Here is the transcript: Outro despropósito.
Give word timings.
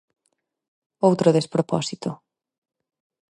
Outro 1.09 1.35
despropósito. 1.37 2.09